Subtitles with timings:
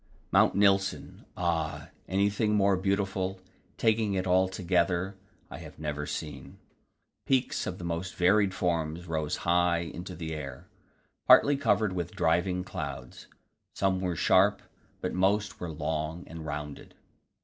[0.31, 1.89] Mount Nilsen ah!
[2.07, 3.39] anything more beautiful,
[3.77, 5.15] taking it altogether,
[5.51, 6.57] I have never seen.
[7.27, 10.65] Peaks of the most varied forms rose high into the air,
[11.27, 13.27] partly covered with driving clouds.
[13.75, 14.63] Some were sharp,
[15.01, 16.95] but most were long and rounded.